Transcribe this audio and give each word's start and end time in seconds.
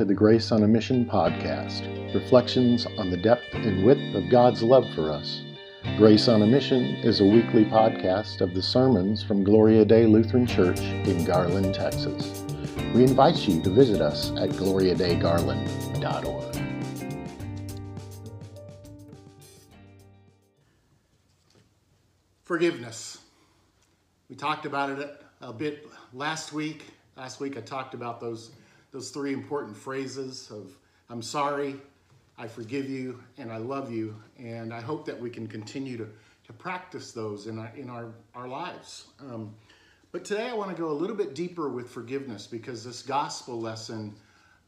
to 0.00 0.04
the 0.06 0.14
Grace 0.14 0.50
on 0.50 0.62
a 0.62 0.66
Mission 0.66 1.04
podcast, 1.04 1.84
reflections 2.14 2.86
on 2.96 3.10
the 3.10 3.18
depth 3.18 3.52
and 3.52 3.84
width 3.84 4.14
of 4.14 4.30
God's 4.30 4.62
love 4.62 4.86
for 4.94 5.10
us. 5.10 5.42
Grace 5.98 6.26
on 6.26 6.40
a 6.40 6.46
Mission 6.46 6.96
is 7.04 7.20
a 7.20 7.24
weekly 7.26 7.66
podcast 7.66 8.40
of 8.40 8.54
the 8.54 8.62
sermons 8.62 9.22
from 9.22 9.44
Gloria 9.44 9.84
Dei 9.84 10.06
Lutheran 10.06 10.46
Church 10.46 10.80
in 10.80 11.22
Garland, 11.26 11.74
Texas. 11.74 12.42
We 12.94 13.02
invite 13.02 13.46
you 13.46 13.60
to 13.60 13.68
visit 13.68 14.00
us 14.00 14.30
at 14.38 14.48
gloriadeigarland.org. 14.48 16.56
Forgiveness. 22.44 23.18
We 24.30 24.36
talked 24.36 24.64
about 24.64 24.98
it 24.98 25.22
a 25.42 25.52
bit 25.52 25.86
last 26.14 26.54
week. 26.54 26.86
Last 27.18 27.38
week 27.38 27.58
I 27.58 27.60
talked 27.60 27.92
about 27.92 28.18
those 28.18 28.52
those 28.92 29.10
three 29.10 29.32
important 29.32 29.76
phrases 29.76 30.50
of 30.50 30.76
I'm 31.08 31.22
sorry, 31.22 31.74
I 32.38 32.46
forgive 32.46 32.88
you, 32.88 33.22
and 33.36 33.50
I 33.52 33.56
love 33.56 33.90
you. 33.90 34.14
And 34.38 34.72
I 34.72 34.80
hope 34.80 35.04
that 35.06 35.20
we 35.20 35.28
can 35.28 35.48
continue 35.48 35.96
to, 35.96 36.08
to 36.46 36.52
practice 36.52 37.10
those 37.10 37.48
in 37.48 37.58
our, 37.58 37.72
in 37.76 37.90
our, 37.90 38.12
our 38.34 38.46
lives. 38.46 39.06
Um, 39.20 39.54
but 40.12 40.24
today 40.24 40.48
I 40.48 40.54
want 40.54 40.70
to 40.70 40.80
go 40.80 40.90
a 40.90 40.92
little 40.92 41.16
bit 41.16 41.34
deeper 41.34 41.68
with 41.68 41.90
forgiveness 41.90 42.46
because 42.46 42.84
this 42.84 43.02
gospel 43.02 43.60
lesson 43.60 44.14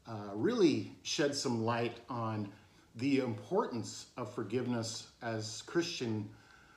uh, 0.05 0.31
really 0.33 0.91
sheds 1.03 1.41
some 1.41 1.63
light 1.63 1.97
on 2.09 2.49
the 2.95 3.19
importance 3.19 4.07
of 4.17 4.33
forgiveness 4.33 5.07
as 5.21 5.63
Christian 5.65 6.29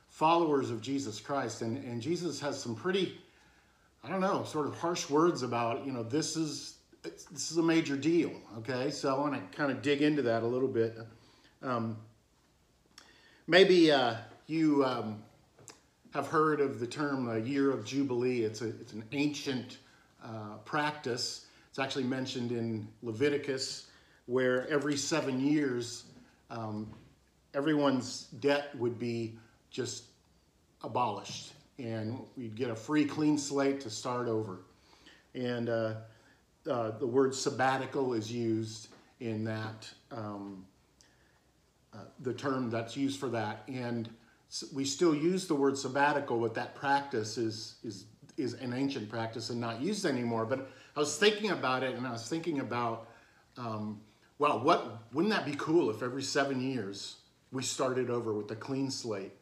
followers 0.07 0.71
of 0.71 0.81
Jesus 0.81 1.19
Christ. 1.19 1.61
And, 1.61 1.77
and 1.83 2.01
Jesus 2.01 2.39
has 2.39 2.59
some 2.59 2.73
pretty, 2.73 3.19
I 4.03 4.09
don't 4.09 4.21
know, 4.21 4.45
sort 4.45 4.65
of 4.65 4.77
harsh 4.79 5.09
words 5.09 5.43
about, 5.43 5.85
you 5.85 5.91
know, 5.91 6.03
this 6.03 6.37
is 6.37 6.76
this 7.31 7.51
is 7.51 7.57
a 7.57 7.63
major 7.63 7.95
deal, 7.95 8.31
okay? 8.57 8.89
So 8.91 9.15
I 9.15 9.19
want 9.19 9.33
to 9.33 9.57
kind 9.57 9.71
of 9.71 9.81
dig 9.81 10.01
into 10.01 10.21
that 10.23 10.43
a 10.43 10.47
little 10.47 10.67
bit. 10.67 10.97
Um, 11.61 11.97
maybe 13.47 13.91
uh, 13.91 14.15
you 14.47 14.83
um, 14.85 15.23
have 16.13 16.27
heard 16.27 16.61
of 16.61 16.79
the 16.79 16.87
term 16.87 17.29
uh, 17.29 17.35
Year 17.35 17.71
of 17.71 17.85
Jubilee. 17.85 18.43
It's, 18.43 18.61
a, 18.61 18.67
it's 18.67 18.93
an 18.93 19.03
ancient 19.11 19.77
uh, 20.23 20.57
practice. 20.65 21.45
It's 21.69 21.79
actually 21.79 22.05
mentioned 22.05 22.51
in 22.51 22.87
Leviticus, 23.03 23.87
where 24.25 24.67
every 24.67 24.97
seven 24.97 25.39
years, 25.39 26.05
um, 26.49 26.91
everyone's 27.53 28.23
debt 28.39 28.75
would 28.77 28.97
be 28.99 29.37
just 29.69 30.05
abolished, 30.83 31.53
and 31.77 32.19
we'd 32.35 32.55
get 32.55 32.69
a 32.69 32.75
free, 32.75 33.05
clean 33.05 33.37
slate 33.37 33.79
to 33.81 33.89
start 33.89 34.27
over. 34.27 34.59
And 35.35 35.69
uh, 36.69 36.91
the 36.97 37.07
word 37.07 37.33
sabbatical 37.33 38.13
is 38.13 38.31
used 38.31 38.89
in 39.19 39.43
that, 39.45 39.89
um, 40.11 40.65
uh, 41.93 41.99
the 42.21 42.33
term 42.33 42.69
that's 42.69 42.95
used 42.95 43.19
for 43.19 43.29
that. 43.29 43.63
And 43.67 44.09
we 44.73 44.85
still 44.85 45.15
use 45.15 45.47
the 45.47 45.55
word 45.55 45.77
sabbatical, 45.77 46.39
but 46.39 46.53
that 46.55 46.75
practice 46.75 47.37
is, 47.37 47.75
is, 47.83 48.05
is 48.37 48.53
an 48.55 48.73
ancient 48.73 49.09
practice 49.09 49.49
and 49.49 49.59
not 49.59 49.81
used 49.81 50.05
anymore. 50.05 50.45
But 50.45 50.69
I 50.95 50.99
was 50.99 51.17
thinking 51.17 51.51
about 51.51 51.83
it 51.83 51.95
and 51.95 52.05
I 52.05 52.11
was 52.11 52.27
thinking 52.27 52.59
about, 52.59 53.09
um, 53.57 54.01
well, 54.39 54.59
what, 54.59 55.03
wouldn't 55.13 55.33
that 55.33 55.45
be 55.45 55.55
cool 55.57 55.89
if 55.89 56.03
every 56.03 56.23
seven 56.23 56.61
years 56.61 57.17
we 57.51 57.63
started 57.63 58.09
over 58.09 58.33
with 58.33 58.51
a 58.51 58.55
clean 58.55 58.91
slate? 58.91 59.33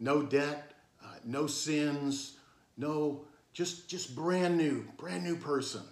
No 0.00 0.22
debt, 0.22 0.72
uh, 1.02 1.14
no 1.24 1.46
sins, 1.46 2.36
no, 2.76 3.24
just, 3.52 3.88
just 3.88 4.14
brand 4.14 4.56
new, 4.56 4.86
brand 4.96 5.24
new 5.24 5.36
person. 5.36 5.82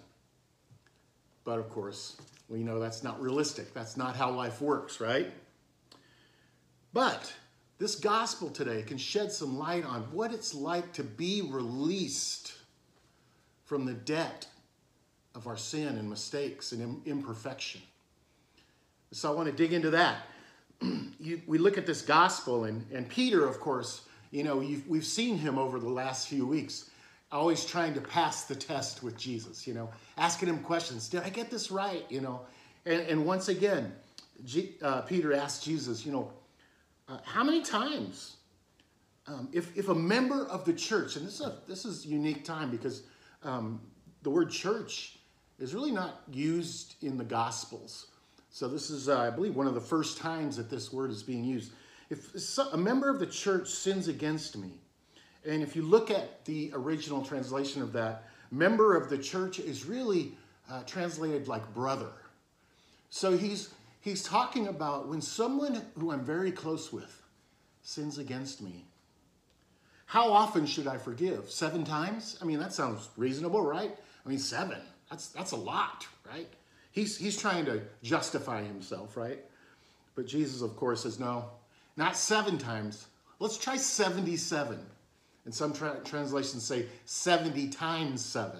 But 1.47 1.59
of 1.59 1.69
course, 1.69 2.17
we 2.49 2.61
know 2.61 2.77
that's 2.77 3.05
not 3.05 3.21
realistic. 3.21 3.73
That's 3.73 3.95
not 3.95 4.17
how 4.17 4.31
life 4.31 4.59
works, 4.59 4.99
right? 4.99 5.31
But 6.91 7.33
this 7.77 7.95
gospel 7.95 8.49
today 8.49 8.81
can 8.81 8.97
shed 8.97 9.31
some 9.31 9.57
light 9.57 9.85
on 9.85 10.01
what 10.11 10.33
it's 10.33 10.53
like 10.53 10.91
to 10.91 11.05
be 11.05 11.41
released 11.41 12.51
from 13.63 13.85
the 13.85 13.93
debt 13.93 14.45
of 15.35 15.47
our 15.47 15.55
sin 15.55 15.97
and 15.97 16.09
mistakes 16.09 16.73
and 16.73 17.01
imperfection. 17.07 17.79
So 19.13 19.31
I 19.31 19.33
want 19.33 19.47
to 19.47 19.55
dig 19.55 19.71
into 19.71 19.91
that. 19.91 20.23
you, 21.17 21.41
we 21.47 21.59
look 21.59 21.77
at 21.77 21.85
this 21.85 22.01
gospel, 22.01 22.65
and, 22.65 22.85
and 22.91 23.07
Peter, 23.07 23.47
of 23.47 23.61
course, 23.61 24.01
you 24.31 24.43
know, 24.43 24.57
we've 24.85 25.05
seen 25.05 25.37
him 25.37 25.57
over 25.57 25.79
the 25.79 25.87
last 25.87 26.27
few 26.27 26.45
weeks 26.45 26.89
always 27.31 27.65
trying 27.65 27.93
to 27.93 28.01
pass 28.01 28.45
the 28.45 28.55
test 28.55 29.03
with 29.03 29.17
Jesus, 29.17 29.67
you 29.67 29.73
know, 29.73 29.89
asking 30.17 30.49
him 30.49 30.59
questions. 30.59 31.09
Did 31.09 31.23
I 31.23 31.29
get 31.29 31.49
this 31.49 31.71
right? 31.71 32.05
You 32.09 32.21
know, 32.21 32.41
and, 32.85 33.01
and 33.01 33.25
once 33.25 33.49
again, 33.49 33.93
G, 34.45 34.75
uh, 34.81 35.01
Peter 35.01 35.33
asked 35.33 35.63
Jesus, 35.63 36.05
you 36.05 36.11
know, 36.11 36.31
uh, 37.09 37.17
how 37.23 37.43
many 37.43 37.61
times, 37.61 38.37
um, 39.27 39.49
if, 39.51 39.75
if 39.77 39.89
a 39.89 39.95
member 39.95 40.45
of 40.47 40.63
the 40.63 40.73
church, 40.73 41.15
and 41.15 41.25
this 41.25 41.35
is 41.35 41.45
a, 41.45 41.55
this 41.67 41.85
is 41.85 42.05
unique 42.05 42.45
time 42.45 42.69
because 42.69 43.03
um, 43.43 43.81
the 44.23 44.29
word 44.29 44.49
church 44.49 45.17
is 45.59 45.73
really 45.73 45.91
not 45.91 46.21
used 46.31 46.95
in 47.01 47.17
the 47.17 47.23
Gospels. 47.23 48.07
So 48.49 48.67
this 48.67 48.89
is, 48.89 49.09
uh, 49.09 49.19
I 49.19 49.29
believe, 49.29 49.55
one 49.55 49.67
of 49.67 49.73
the 49.73 49.81
first 49.81 50.17
times 50.17 50.57
that 50.57 50.69
this 50.69 50.93
word 50.93 51.11
is 51.11 51.23
being 51.23 51.43
used. 51.43 51.71
If 52.09 52.33
a 52.71 52.77
member 52.77 53.09
of 53.09 53.19
the 53.19 53.25
church 53.25 53.69
sins 53.69 54.07
against 54.07 54.57
me, 54.57 54.79
and 55.47 55.63
if 55.63 55.75
you 55.75 55.81
look 55.81 56.11
at 56.11 56.43
the 56.45 56.71
original 56.73 57.23
translation 57.23 57.81
of 57.81 57.93
that, 57.93 58.25
member 58.51 58.95
of 58.95 59.09
the 59.09 59.17
church 59.17 59.59
is 59.59 59.85
really 59.85 60.33
uh, 60.69 60.83
translated 60.83 61.47
like 61.47 61.73
brother. 61.73 62.11
So 63.09 63.37
he's, 63.37 63.69
he's 64.01 64.23
talking 64.23 64.67
about 64.67 65.07
when 65.07 65.21
someone 65.21 65.81
who 65.97 66.11
I'm 66.11 66.25
very 66.25 66.51
close 66.51 66.91
with 66.91 67.21
sins 67.81 68.17
against 68.17 68.61
me, 68.61 68.85
how 70.05 70.31
often 70.31 70.65
should 70.65 70.87
I 70.87 70.97
forgive? 70.97 71.49
Seven 71.49 71.83
times? 71.83 72.37
I 72.41 72.45
mean, 72.45 72.59
that 72.59 72.73
sounds 72.73 73.09
reasonable, 73.17 73.61
right? 73.61 73.95
I 74.25 74.29
mean, 74.29 74.39
seven, 74.39 74.79
that's, 75.09 75.29
that's 75.29 75.51
a 75.51 75.57
lot, 75.57 76.05
right? 76.29 76.47
He's, 76.91 77.17
he's 77.17 77.37
trying 77.37 77.65
to 77.65 77.81
justify 78.03 78.63
himself, 78.63 79.15
right? 79.15 79.39
But 80.15 80.27
Jesus, 80.27 80.61
of 80.61 80.75
course, 80.75 81.03
says, 81.03 81.19
no, 81.19 81.45
not 81.95 82.17
seven 82.17 82.57
times. 82.57 83.05
Let's 83.39 83.57
try 83.57 83.77
77. 83.77 84.79
And 85.47 85.55
some 85.55 85.71
tra- 85.71 86.01
translations 86.03 86.65
say 86.65 86.87
70 87.05 87.69
times 87.69 88.23
7. 88.25 88.59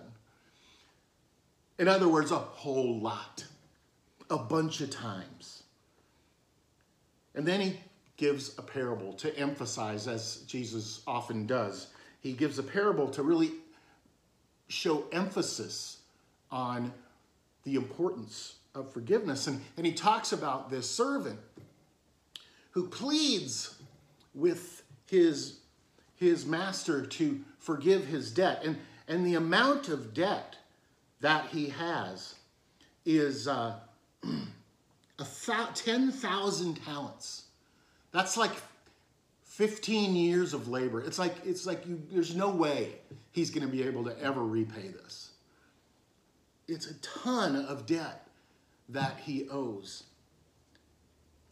In 1.80 1.90
other 1.90 2.08
words, 2.08 2.32
a 2.32 2.38
whole 2.38 3.02
lot, 3.02 3.44
a 4.30 4.38
bunch 4.38 4.80
of 4.80 4.90
times. 4.90 5.64
And 7.36 7.46
then 7.46 7.60
he 7.60 7.78
gives 8.16 8.58
a 8.58 8.62
parable 8.62 9.12
to 9.16 9.38
emphasize, 9.38 10.08
as 10.08 10.38
Jesus 10.48 11.02
often 11.06 11.46
does. 11.46 11.88
He 12.22 12.32
gives 12.32 12.58
a 12.58 12.64
parable 12.64 13.10
to 13.10 13.22
really 13.22 13.52
show 14.70 15.04
emphasis 15.12 15.98
on 16.52 16.94
the 17.66 17.76
importance 17.76 18.56
of 18.74 18.94
forgiveness. 18.94 19.48
And, 19.48 19.62
and 19.76 19.86
he 19.86 19.92
talks 19.92 20.32
about 20.32 20.72
this 20.72 20.90
servant 20.90 21.40
who 22.72 22.88
pleads 22.88 23.76
with 24.34 24.84
his 25.08 25.58
his 26.18 26.46
master 26.46 27.06
to 27.06 27.40
forgive 27.60 28.06
his 28.06 28.32
debt. 28.32 28.62
And, 28.66 28.78
and 29.08 29.26
the 29.26 29.36
amount 29.36 29.88
of 29.88 30.14
debt 30.14 30.56
that 31.22 31.46
he 31.46 31.70
has 31.70 32.36
is 33.06 33.48
uh, 33.48 33.76
10,000 35.18 36.84
talents. 36.84 37.44
That's 38.12 38.36
like 38.36 38.52
15 39.44 40.16
years 40.16 40.54
of 40.54 40.68
labor. 40.68 41.02
It's 41.02 41.20
like, 41.20 41.36
it's 41.46 41.66
like 41.66 41.86
you, 41.88 42.02
there's 42.12 42.36
no 42.36 42.50
way 42.50 42.94
he's 43.32 43.50
going 43.50 43.66
to 43.66 43.72
be 43.72 43.84
able 43.84 44.04
to 44.06 44.20
ever 44.22 44.44
repay 44.44 44.90
this. 44.90 45.32
It's 46.68 46.88
a 46.88 46.96
ton 46.96 47.56
of 47.56 47.86
debt 47.86 48.28
that 48.90 49.18
he 49.24 49.48
owes. 49.50 50.04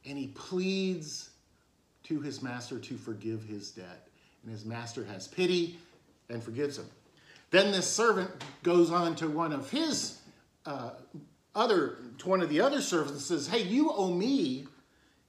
And 0.08 0.18
he 0.18 0.28
pleads 0.28 1.30
to 2.04 2.20
his 2.20 2.42
master 2.42 2.80
to 2.80 2.98
forgive 2.98 3.44
his 3.44 3.72
debt 3.72 4.08
and 4.46 4.54
his 4.54 4.64
master 4.64 5.04
has 5.06 5.28
pity 5.28 5.78
and 6.30 6.42
forgives 6.42 6.78
him. 6.78 6.86
Then 7.52 7.72
this 7.72 7.90
servant 7.90 8.30
goes 8.64 8.92
on 8.92 9.16
to 9.16 9.28
one 9.28 9.52
of 9.52 9.70
his 9.70 10.20
uh, 10.66 10.92
other, 11.54 11.98
to 12.20 12.30
one 12.30 12.42
of 12.42 12.50
the 12.50 12.62
other 12.62 12.82
servants 12.82 13.12
and 13.12 13.22
says, 13.22 13.48
Hey, 13.48 13.64
you 13.64 13.92
owe 13.92 14.12
me, 14.12 14.68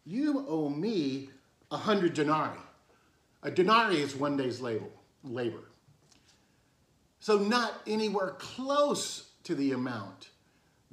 you 0.05 0.45
owe 0.49 0.69
me 0.69 1.31
a 1.71 1.77
hundred 1.77 2.15
denarii. 2.15 2.59
A 3.43 3.51
denarii 3.51 4.01
is 4.01 4.15
one 4.15 4.37
day's 4.37 4.61
labor. 4.61 4.87
labor. 5.25 5.63
So 7.21 7.39
not 7.39 7.75
anywhere 7.87 8.35
close 8.39 9.31
to 9.45 9.55
the 9.55 9.73
amount 9.73 10.31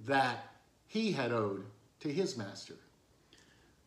that 0.06 0.46
he 0.88 1.12
had 1.12 1.32
owed 1.32 1.66
to 2.02 2.10
his 2.12 2.38
master. 2.38 2.76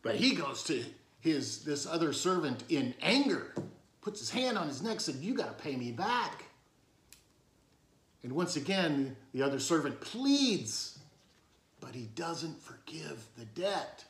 But 0.01 0.15
he 0.15 0.35
goes 0.35 0.63
to 0.63 0.83
his 1.19 1.63
this 1.63 1.85
other 1.85 2.13
servant 2.13 2.63
in 2.69 2.93
anger 3.01 3.53
puts 4.01 4.19
his 4.19 4.29
hand 4.29 4.57
on 4.57 4.67
his 4.67 4.81
neck, 4.81 4.99
said, 4.99 5.15
You 5.15 5.33
got 5.33 5.57
to 5.57 5.63
pay 5.63 5.75
me 5.75 5.91
back. 5.91 6.45
And 8.23 8.33
once 8.33 8.55
again, 8.55 9.15
the 9.33 9.41
other 9.41 9.59
servant 9.59 10.01
pleads, 10.01 10.99
but 11.79 11.95
he 11.95 12.09
doesn't 12.15 12.61
forgive 12.61 13.25
the 13.37 13.45
debt. 13.45 14.03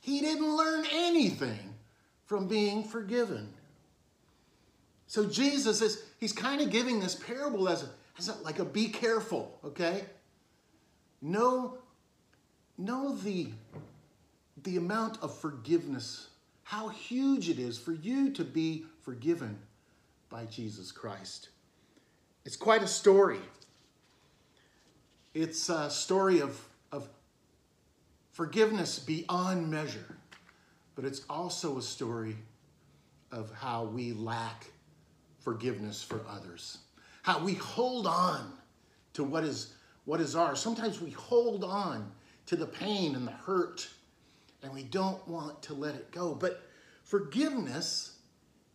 He 0.00 0.20
didn't 0.20 0.56
learn 0.56 0.84
anything 0.92 1.74
from 2.24 2.48
being 2.48 2.84
forgiven. 2.84 3.52
So 5.06 5.26
Jesus 5.26 5.82
is, 5.82 6.02
he's 6.18 6.32
kind 6.32 6.62
of 6.62 6.70
giving 6.70 6.98
this 6.98 7.14
parable 7.14 7.68
as, 7.68 7.82
a, 7.82 7.90
as 8.18 8.28
a, 8.28 8.34
like 8.42 8.58
a 8.58 8.64
be 8.64 8.88
careful, 8.88 9.58
okay? 9.62 10.06
Know, 11.20 11.76
know 12.78 13.14
the, 13.16 13.48
the 14.62 14.78
amount 14.78 15.22
of 15.22 15.36
forgiveness, 15.36 16.28
how 16.72 16.88
huge 16.88 17.50
it 17.50 17.58
is 17.58 17.76
for 17.76 17.92
you 17.92 18.30
to 18.30 18.42
be 18.42 18.82
forgiven 19.02 19.58
by 20.30 20.46
Jesus 20.46 20.90
Christ. 20.90 21.50
It's 22.46 22.56
quite 22.56 22.82
a 22.82 22.86
story. 22.86 23.40
It's 25.34 25.68
a 25.68 25.90
story 25.90 26.40
of, 26.40 26.58
of 26.90 27.10
forgiveness 28.30 28.98
beyond 28.98 29.70
measure, 29.70 30.16
but 30.94 31.04
it's 31.04 31.20
also 31.28 31.76
a 31.76 31.82
story 31.82 32.38
of 33.30 33.52
how 33.52 33.84
we 33.84 34.14
lack 34.14 34.70
forgiveness 35.40 36.02
for 36.02 36.22
others, 36.26 36.78
how 37.20 37.38
we 37.44 37.52
hold 37.52 38.06
on 38.06 38.50
to 39.12 39.24
what 39.24 39.44
is, 39.44 39.74
what 40.06 40.22
is 40.22 40.34
ours. 40.34 40.58
Sometimes 40.58 41.02
we 41.02 41.10
hold 41.10 41.64
on 41.64 42.10
to 42.46 42.56
the 42.56 42.66
pain 42.66 43.14
and 43.14 43.26
the 43.26 43.32
hurt, 43.32 43.90
and 44.62 44.72
we 44.72 44.82
don't 44.84 45.26
want 45.28 45.62
to 45.62 45.74
let 45.74 45.94
it 45.94 46.10
go. 46.12 46.34
But 46.34 46.62
forgiveness 47.04 48.16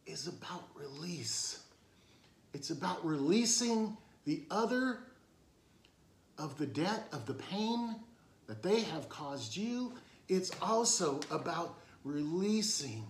is 0.06 0.28
about 0.28 0.64
release. 0.76 1.64
It's 2.54 2.70
about 2.70 3.06
releasing 3.06 3.98
the 4.26 4.44
other 4.52 5.00
of 6.38 6.58
the 6.58 6.66
debt, 6.66 7.08
of 7.12 7.26
the 7.26 7.34
pain 7.34 7.96
that 8.48 8.62
they 8.62 8.82
have 8.82 9.10
caused 9.10 9.56
you. 9.56 9.94
It's 10.30 10.52
also 10.62 11.20
about 11.32 11.76
releasing 12.04 13.06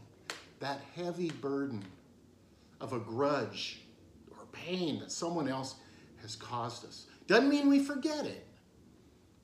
that 0.59 0.81
heavy 0.95 1.29
burden 1.29 1.83
of 2.81 2.93
a 2.93 2.99
grudge 2.99 3.81
or 4.31 4.45
pain 4.51 4.99
that 4.99 5.11
someone 5.11 5.47
else 5.47 5.75
has 6.21 6.35
caused 6.35 6.85
us. 6.85 7.07
Doesn't 7.27 7.49
mean 7.49 7.69
we 7.69 7.79
forget 7.79 8.25
it, 8.25 8.45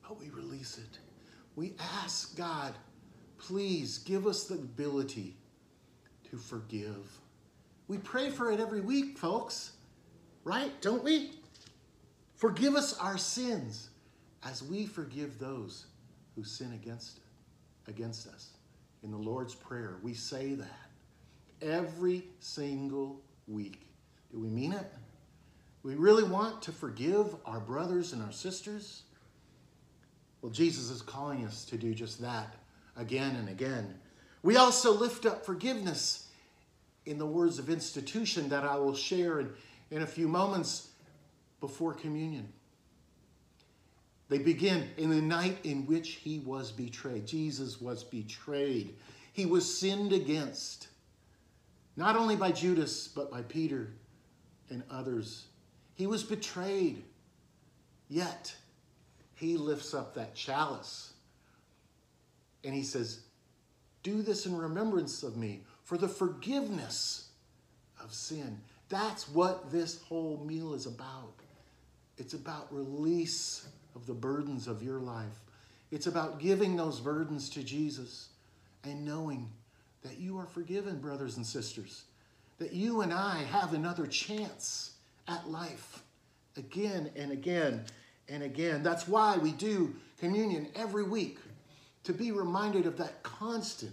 but 0.02 0.18
we 0.18 0.30
release 0.30 0.78
it. 0.78 0.98
We 1.56 1.74
ask 2.02 2.36
God, 2.36 2.74
please 3.38 3.98
give 3.98 4.26
us 4.26 4.44
the 4.44 4.54
ability 4.54 5.36
to 6.30 6.36
forgive. 6.36 7.18
We 7.88 7.98
pray 7.98 8.30
for 8.30 8.50
it 8.50 8.60
every 8.60 8.80
week, 8.80 9.18
folks, 9.18 9.72
right? 10.44 10.72
Don't 10.80 11.04
we? 11.04 11.32
Forgive 12.36 12.74
us 12.74 12.98
our 12.98 13.18
sins 13.18 13.90
as 14.42 14.62
we 14.62 14.86
forgive 14.86 15.38
those 15.38 15.86
who 16.34 16.44
sin 16.44 16.72
against, 16.72 17.20
against 17.88 18.26
us. 18.26 18.50
In 19.02 19.10
the 19.10 19.16
Lord's 19.16 19.54
Prayer, 19.54 19.98
we 20.02 20.14
say 20.14 20.54
that 20.54 20.90
every 21.62 22.24
single 22.40 23.20
week. 23.46 23.86
Do 24.32 24.40
we 24.40 24.48
mean 24.48 24.72
it? 24.72 24.92
We 25.82 25.94
really 25.94 26.24
want 26.24 26.62
to 26.62 26.72
forgive 26.72 27.36
our 27.44 27.60
brothers 27.60 28.12
and 28.12 28.22
our 28.22 28.32
sisters? 28.32 29.02
Well, 30.40 30.50
Jesus 30.50 30.90
is 30.90 31.02
calling 31.02 31.44
us 31.44 31.64
to 31.66 31.76
do 31.76 31.94
just 31.94 32.20
that 32.22 32.54
again 32.96 33.36
and 33.36 33.48
again. 33.48 33.94
We 34.42 34.56
also 34.56 34.92
lift 34.92 35.26
up 35.26 35.44
forgiveness 35.44 36.28
in 37.06 37.18
the 37.18 37.26
words 37.26 37.58
of 37.58 37.68
institution 37.68 38.48
that 38.50 38.64
I 38.64 38.76
will 38.76 38.94
share 38.94 39.40
in, 39.40 39.50
in 39.90 40.02
a 40.02 40.06
few 40.06 40.28
moments 40.28 40.88
before 41.60 41.94
communion. 41.94 42.52
They 44.28 44.38
begin 44.38 44.88
in 44.96 45.10
the 45.10 45.20
night 45.20 45.58
in 45.64 45.86
which 45.86 46.10
he 46.10 46.40
was 46.40 46.72
betrayed. 46.72 47.26
Jesus 47.26 47.80
was 47.80 48.04
betrayed. 48.04 48.96
He 49.32 49.46
was 49.46 49.78
sinned 49.78 50.12
against, 50.12 50.88
not 51.96 52.16
only 52.16 52.36
by 52.36 52.52
Judas, 52.52 53.08
but 53.08 53.30
by 53.30 53.42
Peter 53.42 53.92
and 54.70 54.82
others. 54.90 55.46
He 55.94 56.06
was 56.06 56.22
betrayed, 56.22 57.02
yet 58.08 58.54
he 59.34 59.56
lifts 59.56 59.94
up 59.94 60.14
that 60.14 60.34
chalice 60.34 61.13
and 62.64 62.74
he 62.74 62.82
says, 62.82 63.20
Do 64.02 64.22
this 64.22 64.46
in 64.46 64.56
remembrance 64.56 65.22
of 65.22 65.36
me 65.36 65.62
for 65.84 65.98
the 65.98 66.08
forgiveness 66.08 67.28
of 68.02 68.12
sin. 68.12 68.58
That's 68.88 69.28
what 69.28 69.70
this 69.70 70.02
whole 70.02 70.42
meal 70.44 70.74
is 70.74 70.86
about. 70.86 71.34
It's 72.16 72.34
about 72.34 72.72
release 72.72 73.66
of 73.94 74.06
the 74.06 74.12
burdens 74.12 74.66
of 74.66 74.82
your 74.82 75.00
life. 75.00 75.40
It's 75.90 76.06
about 76.06 76.38
giving 76.38 76.76
those 76.76 77.00
burdens 77.00 77.48
to 77.50 77.62
Jesus 77.62 78.28
and 78.84 79.04
knowing 79.04 79.50
that 80.02 80.18
you 80.18 80.38
are 80.38 80.46
forgiven, 80.46 80.98
brothers 81.00 81.36
and 81.36 81.46
sisters, 81.46 82.04
that 82.58 82.72
you 82.72 83.00
and 83.00 83.12
I 83.12 83.42
have 83.44 83.72
another 83.72 84.06
chance 84.06 84.92
at 85.28 85.48
life 85.48 86.02
again 86.56 87.10
and 87.16 87.32
again 87.32 87.84
and 88.28 88.42
again. 88.42 88.82
That's 88.82 89.08
why 89.08 89.36
we 89.38 89.52
do 89.52 89.94
communion 90.18 90.68
every 90.74 91.04
week 91.04 91.38
to 92.04 92.12
be 92.12 92.30
reminded 92.30 92.86
of 92.86 92.96
that 92.98 93.22
constant 93.22 93.92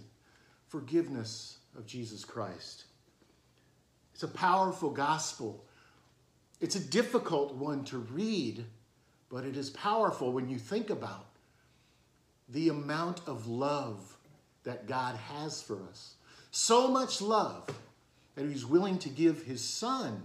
forgiveness 0.68 1.58
of 1.76 1.86
Jesus 1.86 2.24
Christ. 2.24 2.84
It's 4.14 4.22
a 4.22 4.28
powerful 4.28 4.90
gospel. 4.90 5.64
It's 6.60 6.76
a 6.76 6.80
difficult 6.80 7.54
one 7.54 7.84
to 7.86 7.98
read 7.98 8.64
but 9.32 9.46
it 9.46 9.56
is 9.56 9.70
powerful 9.70 10.30
when 10.30 10.50
you 10.50 10.58
think 10.58 10.90
about 10.90 11.24
the 12.50 12.68
amount 12.68 13.22
of 13.26 13.46
love 13.46 14.18
that 14.62 14.86
God 14.86 15.16
has 15.16 15.62
for 15.62 15.78
us. 15.88 16.16
So 16.50 16.86
much 16.86 17.22
love 17.22 17.66
that 18.34 18.44
he's 18.44 18.66
willing 18.66 18.98
to 18.98 19.08
give 19.08 19.42
his 19.42 19.66
son 19.66 20.24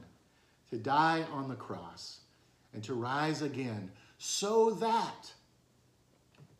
to 0.71 0.77
die 0.77 1.23
on 1.31 1.47
the 1.47 1.55
cross 1.55 2.19
and 2.73 2.83
to 2.83 2.93
rise 2.93 3.41
again 3.41 3.89
so 4.17 4.71
that 4.71 5.31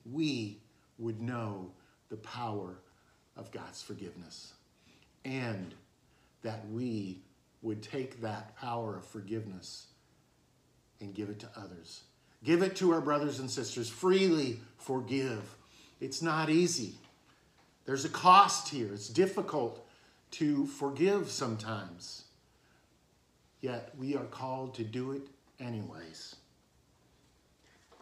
we 0.09 0.61
would 0.97 1.21
know 1.21 1.71
the 2.09 2.17
power 2.17 2.79
of 3.35 3.51
God's 3.51 3.81
forgiveness 3.81 4.53
and 5.25 5.73
that 6.41 6.67
we 6.71 7.19
would 7.61 7.81
take 7.81 8.21
that 8.21 8.55
power 8.57 8.97
of 8.97 9.05
forgiveness 9.05 9.87
and 10.99 11.13
give 11.13 11.29
it 11.29 11.39
to 11.39 11.49
others. 11.55 12.03
Give 12.43 12.61
it 12.61 12.75
to 12.77 12.93
our 12.93 13.01
brothers 13.01 13.39
and 13.39 13.49
sisters. 13.49 13.89
Freely 13.89 14.59
forgive. 14.77 15.55
It's 15.99 16.21
not 16.21 16.49
easy. 16.49 16.95
There's 17.85 18.05
a 18.05 18.09
cost 18.09 18.69
here. 18.69 18.93
It's 18.93 19.09
difficult 19.09 19.87
to 20.31 20.65
forgive 20.67 21.29
sometimes. 21.29 22.25
Yet 23.61 23.91
we 23.97 24.15
are 24.15 24.25
called 24.25 24.75
to 24.75 24.83
do 24.83 25.13
it 25.13 25.23
anyways. 25.59 26.35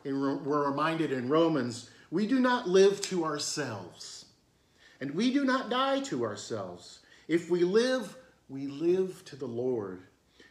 And 0.03 0.45
we're 0.45 0.69
reminded 0.69 1.11
in 1.11 1.29
Romans 1.29 1.89
we 2.15 2.25
do 2.25 2.39
not 2.39 2.65
live 2.65 3.01
to 3.01 3.25
ourselves, 3.25 4.23
and 5.01 5.11
we 5.11 5.33
do 5.33 5.43
not 5.43 5.69
die 5.69 5.99
to 5.99 6.23
ourselves. 6.23 6.99
If 7.27 7.49
we 7.49 7.65
live, 7.65 8.15
we 8.47 8.67
live 8.67 9.25
to 9.25 9.35
the 9.35 9.45
Lord. 9.45 10.01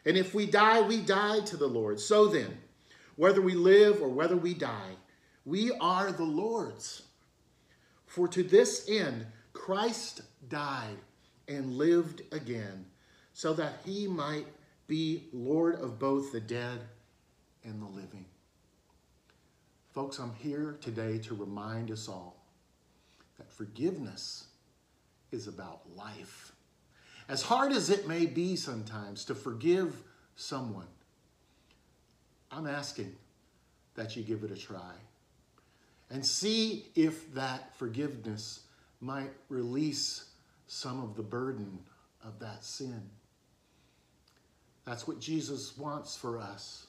And 0.05 0.19
if 0.19 0.35
we 0.35 0.45
die, 0.45 0.83
we 0.83 1.01
die 1.01 1.41
to 1.41 1.57
the 1.57 1.67
Lord. 1.67 1.99
So 1.99 2.27
then, 2.27 2.59
whether 3.17 3.41
we 3.41 3.55
live 3.55 4.03
or 4.03 4.11
whether 4.11 4.37
we 4.37 4.53
die, 4.53 4.91
we 5.47 5.73
are 5.81 6.13
the 6.13 6.23
Lord's. 6.23 7.05
For 8.05 8.29
to 8.29 8.43
this 8.43 8.87
end, 8.87 9.25
Christ 9.55 10.21
died 10.51 10.99
and 11.49 11.79
lived 11.79 12.21
again, 12.31 12.85
so 13.33 13.55
that 13.55 13.81
he 13.87 14.07
might 14.07 14.49
be 14.87 15.29
Lord 15.33 15.77
of 15.77 15.99
both 15.99 16.31
the 16.31 16.43
dead 16.43 16.81
and 17.65 17.81
the 17.81 17.87
living. 17.87 18.27
Folks, 19.95 20.19
I'm 20.19 20.35
here 20.35 20.77
today 20.81 21.19
to 21.19 21.37
remind 21.37 21.93
us 21.93 22.09
all 22.09 22.35
that 23.39 23.49
forgiveness 23.49 24.49
is 25.31 25.47
about 25.47 25.83
life. 25.97 26.51
As 27.29 27.43
hard 27.43 27.71
as 27.71 27.91
it 27.91 28.09
may 28.09 28.27
be 28.27 28.57
sometimes 28.57 29.25
to 29.27 29.37
forgive 29.37 29.95
someone, 30.35 30.89
I'm 32.51 32.67
asking 32.67 33.15
that 33.95 34.17
you 34.17 34.25
give 34.25 34.43
it 34.43 34.51
a 34.51 34.57
try 34.57 34.95
and 36.11 36.27
see 36.27 36.87
if 36.97 37.33
that 37.35 37.77
forgiveness 37.77 38.65
might 39.01 39.31
release 39.49 40.25
some 40.67 41.01
of 41.05 41.15
the 41.15 41.23
burden 41.23 41.79
of 42.25 42.41
that 42.41 42.65
sin. 42.65 43.01
That's 44.87 45.07
what 45.07 45.21
Jesus 45.21 45.79
wants 45.79 46.17
for 46.17 46.41
us. 46.41 46.89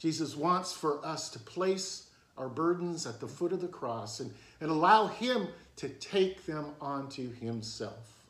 Jesus 0.00 0.34
wants 0.34 0.72
for 0.72 1.04
us 1.06 1.28
to 1.28 1.38
place 1.38 2.08
our 2.40 2.48
burdens 2.48 3.06
at 3.06 3.20
the 3.20 3.28
foot 3.28 3.52
of 3.52 3.60
the 3.60 3.68
cross 3.68 4.20
and, 4.20 4.32
and 4.60 4.70
allow 4.70 5.06
Him 5.06 5.48
to 5.76 5.88
take 5.88 6.46
them 6.46 6.72
onto 6.80 7.32
Himself. 7.34 8.24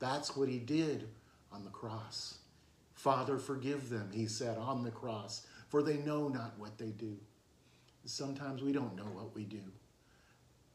That's 0.00 0.36
what 0.36 0.48
He 0.48 0.58
did 0.58 1.08
on 1.52 1.64
the 1.64 1.70
cross. 1.70 2.38
Father, 2.94 3.38
forgive 3.38 3.88
them, 3.88 4.10
He 4.12 4.26
said 4.26 4.58
on 4.58 4.82
the 4.82 4.90
cross 4.90 5.46
for 5.74 5.82
they 5.82 5.96
know 5.96 6.28
not 6.28 6.56
what 6.56 6.78
they 6.78 6.90
do. 6.90 7.16
Sometimes 8.04 8.62
we 8.62 8.70
don't 8.70 8.94
know 8.94 9.10
what 9.12 9.34
we 9.34 9.42
do. 9.42 9.62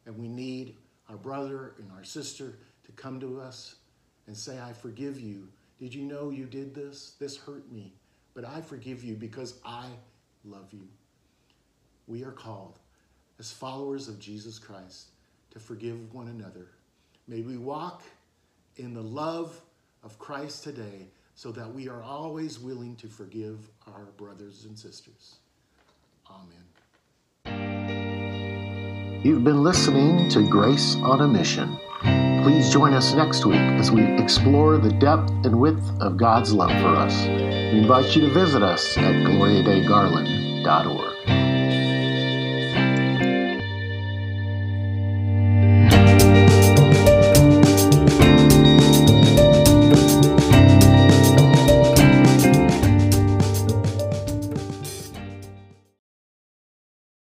And 0.04 0.18
we 0.18 0.28
need 0.28 0.76
our 1.08 1.16
brother 1.16 1.72
and 1.78 1.90
our 1.92 2.04
sister 2.04 2.58
to 2.84 2.92
come 2.92 3.18
to 3.20 3.40
us 3.40 3.76
and 4.26 4.36
say, 4.36 4.58
I 4.60 4.74
forgive 4.74 5.18
you. 5.18 5.48
Did 5.78 5.94
you 5.94 6.02
know 6.02 6.28
you 6.28 6.44
did 6.44 6.74
this? 6.74 7.14
This 7.18 7.38
hurt 7.38 7.72
me. 7.72 7.94
But 8.34 8.44
I 8.44 8.60
forgive 8.60 9.02
you 9.02 9.14
because 9.14 9.58
I 9.64 9.86
love 10.44 10.68
you. 10.70 10.86
We 12.10 12.24
are 12.24 12.32
called 12.32 12.80
as 13.38 13.52
followers 13.52 14.08
of 14.08 14.18
Jesus 14.18 14.58
Christ 14.58 15.10
to 15.52 15.60
forgive 15.60 16.12
one 16.12 16.26
another. 16.26 16.66
May 17.28 17.42
we 17.42 17.56
walk 17.56 18.02
in 18.78 18.94
the 18.94 19.00
love 19.00 19.60
of 20.02 20.18
Christ 20.18 20.64
today 20.64 21.06
so 21.36 21.52
that 21.52 21.72
we 21.72 21.88
are 21.88 22.02
always 22.02 22.58
willing 22.58 22.96
to 22.96 23.06
forgive 23.06 23.60
our 23.86 24.06
brothers 24.16 24.64
and 24.64 24.76
sisters. 24.76 25.36
Amen. 26.28 26.64
You've 29.22 29.44
been 29.44 29.62
listening 29.62 30.28
to 30.30 30.42
Grace 30.50 30.96
on 30.96 31.20
a 31.20 31.28
Mission. 31.28 31.78
Please 32.42 32.72
join 32.72 32.92
us 32.92 33.14
next 33.14 33.46
week 33.46 33.60
as 33.60 33.92
we 33.92 34.02
explore 34.20 34.78
the 34.78 34.90
depth 34.94 35.30
and 35.44 35.60
width 35.60 35.88
of 36.00 36.16
God's 36.16 36.52
love 36.52 36.72
for 36.80 36.88
us. 36.88 37.24
We 37.26 37.78
invite 37.78 38.16
you 38.16 38.22
to 38.22 38.30
visit 38.30 38.64
us 38.64 38.98
at 38.98 39.14
gloriadeigarland.org. 39.14 41.19